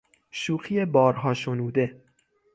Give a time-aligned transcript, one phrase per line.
[0.31, 2.01] شوخی بارها شنوده